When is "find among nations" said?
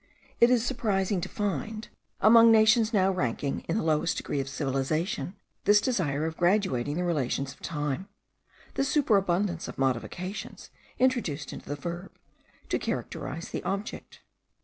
1.29-2.91